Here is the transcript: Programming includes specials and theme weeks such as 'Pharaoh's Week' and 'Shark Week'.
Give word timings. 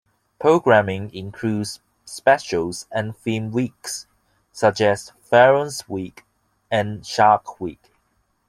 Programming 0.39 1.13
includes 1.13 1.79
specials 2.05 2.87
and 2.91 3.15
theme 3.15 3.51
weeks 3.51 4.07
such 4.51 4.81
as 4.81 5.11
'Pharaoh's 5.21 5.87
Week' 5.87 6.25
and 6.71 7.05
'Shark 7.05 7.61
Week'. 7.61 7.91